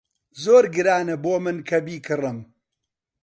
[0.43, 2.37] زۆر گرانە بۆ من کە بیکڕم.